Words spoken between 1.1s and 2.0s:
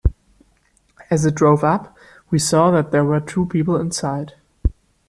As it drove up,